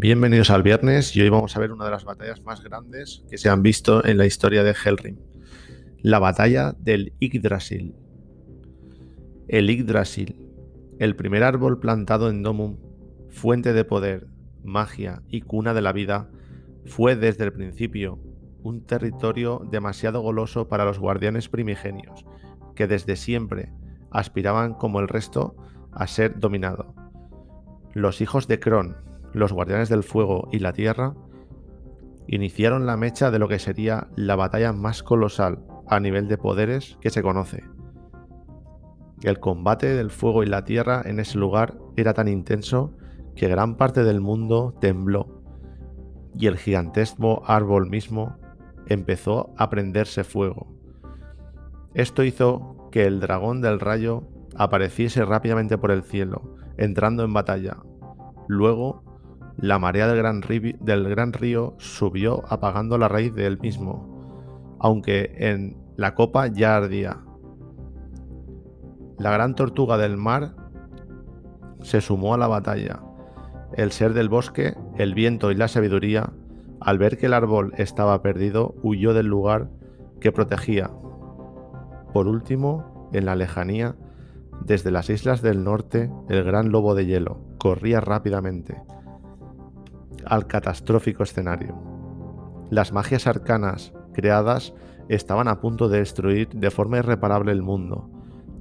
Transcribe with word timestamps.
Bienvenidos 0.00 0.50
al 0.50 0.62
viernes 0.62 1.16
y 1.16 1.22
hoy 1.22 1.28
vamos 1.28 1.56
a 1.56 1.58
ver 1.58 1.72
una 1.72 1.84
de 1.84 1.90
las 1.90 2.04
batallas 2.04 2.40
más 2.44 2.62
grandes 2.62 3.24
que 3.28 3.36
se 3.36 3.48
han 3.48 3.64
visto 3.64 4.04
en 4.04 4.16
la 4.16 4.26
historia 4.26 4.62
de 4.62 4.70
Hellrim. 4.70 5.16
La 6.02 6.20
batalla 6.20 6.76
del 6.78 7.14
Yggdrasil. 7.18 7.96
El 9.48 9.68
Yggdrasil, 9.68 10.52
el 11.00 11.16
primer 11.16 11.42
árbol 11.42 11.80
plantado 11.80 12.30
en 12.30 12.44
Domum, 12.44 12.76
fuente 13.28 13.72
de 13.72 13.84
poder, 13.84 14.28
magia 14.62 15.22
y 15.26 15.40
cuna 15.40 15.74
de 15.74 15.82
la 15.82 15.92
vida, 15.92 16.30
fue 16.86 17.16
desde 17.16 17.46
el 17.46 17.52
principio 17.52 18.20
un 18.62 18.86
territorio 18.86 19.66
demasiado 19.68 20.20
goloso 20.20 20.68
para 20.68 20.84
los 20.84 21.00
guardianes 21.00 21.48
primigenios, 21.48 22.24
que 22.76 22.86
desde 22.86 23.16
siempre 23.16 23.72
aspiraban 24.12 24.74
como 24.74 25.00
el 25.00 25.08
resto 25.08 25.56
a 25.90 26.06
ser 26.06 26.38
dominado. 26.38 26.94
Los 27.94 28.20
hijos 28.20 28.46
de 28.46 28.60
Kron, 28.60 29.07
los 29.32 29.52
guardianes 29.52 29.88
del 29.88 30.02
fuego 30.02 30.48
y 30.52 30.58
la 30.58 30.72
tierra, 30.72 31.14
iniciaron 32.26 32.86
la 32.86 32.96
mecha 32.96 33.30
de 33.30 33.38
lo 33.38 33.48
que 33.48 33.58
sería 33.58 34.08
la 34.14 34.36
batalla 34.36 34.72
más 34.72 35.02
colosal 35.02 35.64
a 35.86 36.00
nivel 36.00 36.28
de 36.28 36.38
poderes 36.38 36.98
que 37.00 37.10
se 37.10 37.22
conoce. 37.22 37.64
El 39.22 39.40
combate 39.40 39.94
del 39.94 40.10
fuego 40.10 40.42
y 40.42 40.46
la 40.46 40.64
tierra 40.64 41.02
en 41.04 41.18
ese 41.18 41.38
lugar 41.38 41.78
era 41.96 42.14
tan 42.14 42.28
intenso 42.28 42.92
que 43.34 43.48
gran 43.48 43.76
parte 43.76 44.04
del 44.04 44.20
mundo 44.20 44.74
tembló 44.80 45.42
y 46.36 46.46
el 46.46 46.56
gigantesco 46.56 47.42
árbol 47.46 47.88
mismo 47.88 48.36
empezó 48.86 49.52
a 49.56 49.70
prenderse 49.70 50.22
fuego. 50.22 50.68
Esto 51.94 52.22
hizo 52.22 52.88
que 52.92 53.06
el 53.06 53.20
dragón 53.20 53.60
del 53.60 53.80
rayo 53.80 54.22
apareciese 54.56 55.24
rápidamente 55.24 55.78
por 55.78 55.90
el 55.90 56.02
cielo, 56.02 56.56
entrando 56.76 57.24
en 57.24 57.32
batalla. 57.32 57.78
Luego 58.46 59.02
la 59.60 59.80
marea 59.80 60.06
del 60.06 60.22
gran, 61.08 61.32
río 61.32 61.74
subió 61.78 62.44
apagando 62.48 62.96
la 62.96 63.08
raíz 63.08 63.34
del 63.34 63.58
mismo, 63.58 64.76
aunque 64.78 65.34
en 65.36 65.76
la 65.96 66.14
copa 66.14 66.46
ya 66.46 66.76
ardía. 66.76 67.18
La 69.18 69.32
gran 69.32 69.56
tortuga 69.56 69.98
del 69.98 70.16
mar 70.16 70.54
se 71.82 72.00
sumó 72.00 72.34
a 72.34 72.38
la 72.38 72.46
batalla. 72.46 73.02
El 73.72 73.90
ser 73.90 74.14
del 74.14 74.28
bosque, 74.28 74.76
el 74.96 75.14
viento 75.14 75.50
y 75.50 75.56
la 75.56 75.66
sabiduría, 75.66 76.32
al 76.80 76.98
ver 76.98 77.18
que 77.18 77.26
el 77.26 77.34
árbol 77.34 77.72
estaba 77.78 78.22
perdido, 78.22 78.76
huyó 78.82 79.12
del 79.12 79.26
lugar 79.26 79.70
que 80.20 80.30
protegía. 80.30 80.88
Por 82.12 82.28
último, 82.28 83.08
en 83.12 83.26
la 83.26 83.34
lejanía, 83.34 83.96
desde 84.64 84.92
las 84.92 85.10
islas 85.10 85.42
del 85.42 85.64
norte, 85.64 86.12
el 86.28 86.44
gran 86.44 86.70
lobo 86.70 86.94
de 86.94 87.06
hielo 87.06 87.40
corría 87.58 88.00
rápidamente 88.00 88.80
al 90.26 90.46
catastrófico 90.46 91.22
escenario. 91.22 91.76
Las 92.70 92.92
magias 92.92 93.26
arcanas 93.26 93.92
creadas 94.12 94.74
estaban 95.08 95.48
a 95.48 95.60
punto 95.60 95.88
de 95.88 95.98
destruir 95.98 96.48
de 96.50 96.70
forma 96.70 96.98
irreparable 96.98 97.52
el 97.52 97.62
mundo. 97.62 98.10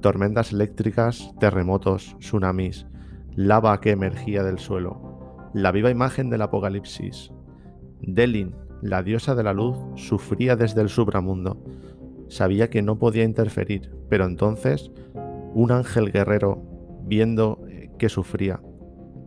Tormentas 0.00 0.52
eléctricas, 0.52 1.32
terremotos, 1.38 2.16
tsunamis, 2.18 2.86
lava 3.34 3.80
que 3.80 3.90
emergía 3.90 4.42
del 4.42 4.58
suelo, 4.58 5.50
la 5.52 5.72
viva 5.72 5.90
imagen 5.90 6.30
del 6.30 6.42
apocalipsis. 6.42 7.30
Delin, 8.00 8.54
la 8.80 9.02
diosa 9.02 9.34
de 9.34 9.42
la 9.42 9.52
luz, 9.52 9.76
sufría 9.96 10.56
desde 10.56 10.80
el 10.80 10.88
supramundo. 10.88 11.62
Sabía 12.28 12.70
que 12.70 12.80
no 12.80 12.98
podía 12.98 13.24
interferir, 13.24 13.90
pero 14.08 14.24
entonces 14.24 14.90
un 15.52 15.72
ángel 15.72 16.12
guerrero, 16.12 16.62
viendo 17.02 17.60
que 17.98 18.08
sufría, 18.08 18.60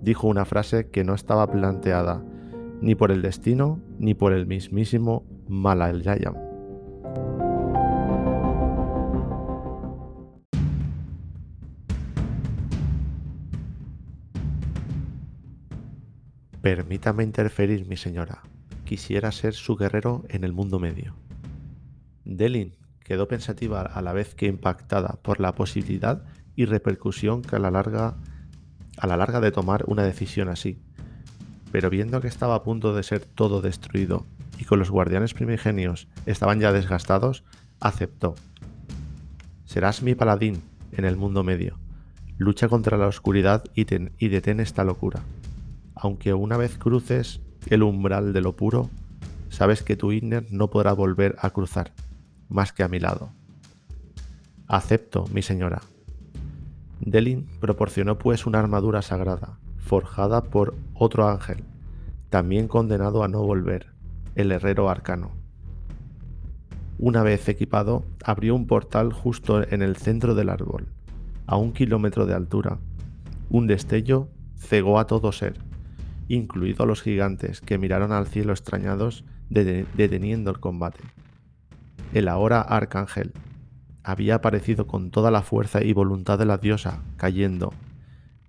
dijo 0.04 0.28
una 0.28 0.44
frase 0.44 0.90
que 0.90 1.06
no 1.06 1.14
estaba 1.14 1.50
planteada 1.50 2.22
ni 2.82 2.94
por 2.94 3.12
el 3.12 3.22
destino 3.22 3.80
ni 3.98 4.14
por 4.14 4.34
el 4.34 4.46
mismísimo 4.46 5.26
Malayalam. 5.48 6.36
Permítame 16.62 17.24
interferir, 17.24 17.88
mi 17.88 17.98
señora. 17.98 18.42
Quisiera 18.86 19.32
ser 19.32 19.54
su 19.54 19.76
guerrero 19.76 20.24
en 20.30 20.44
el 20.44 20.54
mundo 20.54 20.80
medio. 20.80 21.16
Delin 22.26 22.76
quedó 23.04 23.28
pensativa 23.28 23.82
a 23.82 24.02
la 24.02 24.14
vez 24.14 24.36
que 24.36 24.48
impactada 24.48 25.20
por 25.22 25.40
la 25.40 25.56
posibilidad 25.56 26.24
y 26.56 26.66
repercusión 26.66 27.42
que 27.42 27.56
a 27.56 27.60
la 27.60 27.72
larga 27.72 28.18
a 28.98 29.08
la 29.08 29.18
larga 29.18 29.40
de 29.40 29.52
tomar 29.52 29.84
una 29.88 30.04
decisión 30.04 30.50
así. 30.50 30.80
Pero 31.72 31.90
viendo 31.90 32.22
que 32.22 32.28
estaba 32.28 32.56
a 32.56 32.64
punto 32.64 32.96
de 32.96 33.04
ser 33.04 33.26
todo 33.26 33.62
destruido 33.62 34.26
y 34.60 34.66
con 34.66 34.80
los 34.80 34.92
guardianes 34.92 35.34
primigenios 35.34 36.08
estaban 36.26 36.60
ya 36.60 36.72
desgastados, 36.72 37.44
aceptó. 37.80 38.36
Serás 39.66 40.04
mi 40.04 40.16
paladín 40.16 40.62
en 40.92 41.06
el 41.06 41.18
mundo 41.18 41.44
medio. 41.44 41.80
Lucha 42.38 42.68
contra 42.68 42.98
la 42.98 43.08
oscuridad 43.08 43.64
y, 43.76 43.86
detén 43.86 44.60
esta 44.60 44.84
locura. 44.84 45.22
Aunque 45.96 46.34
una 46.34 46.58
vez 46.58 46.78
cruces 46.78 47.42
el 47.68 47.84
umbral 47.84 48.34
de 48.34 48.42
lo 48.42 48.56
puro, 48.56 48.90
sabes 49.50 49.84
que 49.84 49.96
tu 49.96 50.12
Inner 50.12 50.46
no 50.52 50.70
podrá 50.70 50.94
volver 50.94 51.36
a 51.40 51.52
cruzar, 51.52 51.92
más 52.50 52.74
que 52.74 52.84
a 52.84 52.88
mi 52.88 53.00
lado. 53.00 53.32
Acepto, 54.68 55.26
mi 55.32 55.42
señora, 55.42 55.82
Delin 57.06 57.48
proporcionó 57.60 58.18
pues 58.18 58.46
una 58.46 58.60
armadura 58.60 59.02
sagrada, 59.02 59.60
forjada 59.78 60.44
por 60.44 60.76
otro 60.94 61.28
ángel, 61.28 61.64
también 62.30 62.68
condenado 62.68 63.24
a 63.24 63.28
no 63.28 63.44
volver, 63.44 63.88
el 64.36 64.52
herrero 64.52 64.90
arcano. 64.90 65.32
Una 66.98 67.22
vez 67.24 67.50
equipado, 67.50 68.06
abrió 68.24 68.56
un 68.56 68.68
portal 68.68 69.12
justo 69.12 69.68
en 69.70 69.82
el 69.82 69.98
centro 69.98 70.34
del 70.34 70.50
árbol, 70.50 70.88
a 71.46 71.58
un 71.58 71.74
kilómetro 71.74 72.26
de 72.26 72.36
altura. 72.36 72.80
Un 73.50 73.68
destello 73.68 74.30
cegó 74.56 74.98
a 74.98 75.06
todo 75.06 75.32
ser, 75.34 75.60
incluido 76.30 76.84
a 76.84 76.88
los 76.88 77.02
gigantes 77.02 77.60
que 77.60 77.78
miraron 77.78 78.14
al 78.14 78.28
cielo 78.28 78.54
extrañados 78.54 79.26
deteniendo 79.50 80.52
el 80.52 80.60
combate. 80.60 81.02
El 82.14 82.30
ahora 82.30 82.62
arcángel 82.62 83.34
había 84.04 84.36
aparecido 84.36 84.86
con 84.88 85.12
toda 85.12 85.32
la 85.32 85.42
fuerza 85.42 85.84
y 85.84 85.92
voluntad 85.94 86.38
de 86.38 86.46
la 86.46 86.58
diosa, 86.58 87.02
cayendo, 87.18 87.74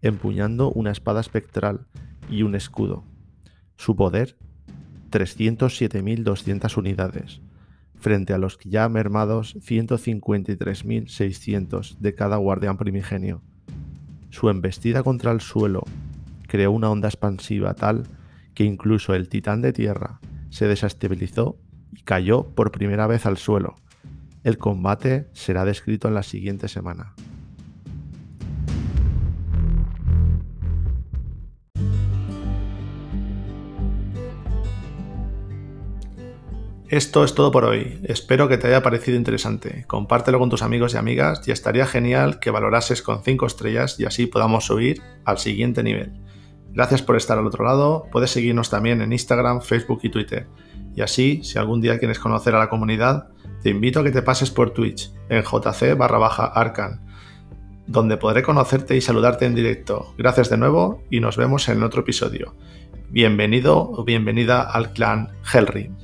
empuñando 0.03 0.71
una 0.71 0.91
espada 0.91 1.21
espectral 1.21 1.87
y 2.29 2.43
un 2.43 2.55
escudo. 2.55 3.05
Su 3.77 3.97
poder, 3.97 4.37
307.200 5.11 6.77
unidades, 6.77 7.41
frente 7.95 8.35
a 8.35 8.39
los 8.39 8.59
ya 8.65 8.89
mermados 8.89 9.57
153.600 9.57 11.99
de 11.99 12.15
cada 12.15 12.37
guardián 12.37 12.77
primigenio. 12.77 13.43
Su 14.31 14.49
embestida 14.51 15.03
contra 15.03 15.33
el 15.33 15.41
suelo 15.41 15.83
creó 16.49 16.71
una 16.73 16.91
onda 16.91 17.09
expansiva 17.09 17.75
tal 17.75 18.05
que 18.55 18.65
incluso 18.65 19.15
el 19.15 19.29
titán 19.29 19.63
de 19.63 19.73
tierra 19.73 20.19
se 20.51 20.67
desestabilizó 20.67 21.57
y 21.93 22.03
cayó 22.03 22.49
por 22.55 22.73
primera 22.73 23.07
vez 23.07 23.25
al 23.27 23.39
suelo, 23.39 23.77
el 24.45 24.59
combate 24.59 25.29
será 25.33 25.65
descrito 25.65 26.07
en 26.07 26.15
la 26.15 26.23
siguiente 26.23 26.69
semana. 26.69 27.15
Esto 36.87 37.25
es 37.25 37.35
todo 37.35 37.51
por 37.51 37.65
hoy. 37.65 37.99
Espero 38.05 38.47
que 38.47 38.59
te 38.59 38.69
haya 38.69 38.83
parecido 38.83 39.17
interesante. 39.17 39.85
Compártelo 39.89 40.39
con 40.39 40.51
tus 40.51 40.63
amigos 40.63 40.95
y 40.95 40.97
amigas 40.99 41.43
y 41.49 41.51
estaría 41.51 41.87
genial 41.87 42.39
que 42.39 42.51
valorases 42.51 43.03
con 43.03 43.25
5 43.25 43.47
estrellas 43.47 43.99
y 43.99 44.05
así 44.05 44.27
podamos 44.27 44.67
subir 44.67 45.03
al 45.25 45.39
siguiente 45.39 45.83
nivel. 45.83 46.13
Gracias 46.71 47.03
por 47.03 47.17
estar 47.17 47.39
al 47.39 47.47
otro 47.47 47.65
lado. 47.65 48.07
Puedes 48.13 48.31
seguirnos 48.31 48.71
también 48.71 49.01
en 49.01 49.13
Instagram, 49.13 49.63
Facebook 49.63 50.01
y 50.03 50.11
Twitter. 50.11 50.47
Y 50.95 51.01
así, 51.01 51.43
si 51.43 51.59
algún 51.59 51.81
día 51.81 51.99
quieres 51.99 52.21
conocer 52.21 52.55
a 52.55 52.59
la 52.59 52.69
comunidad, 52.69 53.34
te 53.65 53.71
invito 53.71 54.01
a 54.01 54.05
que 54.05 54.11
te 54.11 54.21
pases 54.21 54.51
por 54.51 54.73
Twitch 54.73 55.11
en 55.31 55.43
jc 55.43 55.97
barra 55.97 56.19
baja 56.19 56.45
arcan, 56.45 57.01
donde 57.87 58.19
podré 58.19 58.43
conocerte 58.43 58.95
y 58.95 59.01
saludarte 59.01 59.47
en 59.47 59.55
directo. 59.55 60.13
Gracias 60.19 60.51
de 60.51 60.59
nuevo 60.59 61.03
y 61.11 61.21
nos 61.21 61.39
vemos 61.39 61.67
en 61.71 61.83
otro 61.83 62.03
episodio. 62.03 62.55
Bienvenido 63.09 63.79
o 63.79 64.05
bienvenida 64.05 64.61
al 64.61 64.93
clan 64.93 65.31
Hellrim. 65.51 65.97